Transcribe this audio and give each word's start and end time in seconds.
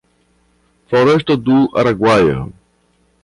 Floresta 0.87 1.37
do 1.37 1.69
Araguaia 1.77 2.51